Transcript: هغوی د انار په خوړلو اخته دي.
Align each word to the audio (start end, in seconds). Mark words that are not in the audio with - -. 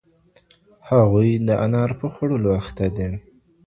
هغوی 0.89 1.29
د 1.47 1.49
انار 1.65 1.91
په 1.99 2.07
خوړلو 2.13 2.49
اخته 2.59 2.85
دي. 2.97 3.09